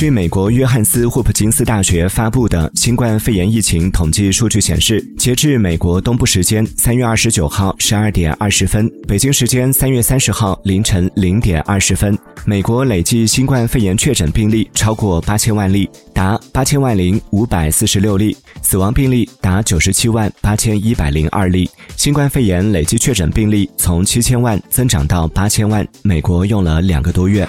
[0.00, 21.68] 据美国约翰斯霍普金斯大学发布的新冠肺炎疫情统计数据显示截至美国东部时间三月二十九号十二点二十分北京时间三月三十号凌晨零点二十分美国累计新冠肺炎确诊病例超过八千万例达八千万零五百四十六例死亡病例达九十七万八千一百零二例。
[21.98, 27.46] 新冠肺炎累计确诊病例从七千万增长到八千万美国用了两个多月。